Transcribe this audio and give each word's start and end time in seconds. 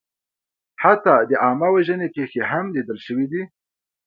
حتی 0.81 1.15
د 1.29 1.31
عامهوژنې 1.43 2.07
پېښې 2.15 2.41
هم 2.51 2.65
لیدل 2.75 2.97
شوې 3.05 3.25
دي. 3.31 3.41